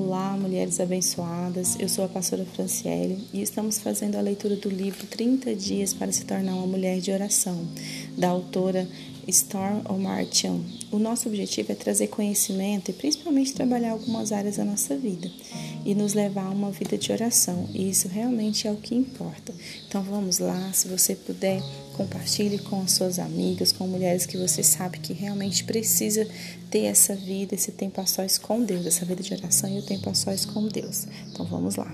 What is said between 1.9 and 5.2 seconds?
a pastora Franciele e estamos fazendo a leitura do livro